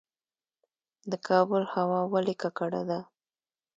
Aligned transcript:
د 1.11 1.13
کابل 1.27 1.63
هوا 1.73 2.01
ولې 2.13 2.35
ککړه 2.41 2.81
ده؟ 2.89 2.99